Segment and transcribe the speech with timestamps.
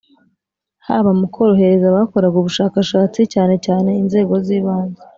[0.87, 4.99] haba mu korohereza abakoraga ubushakashatsi cyane cyane inzego z ibanze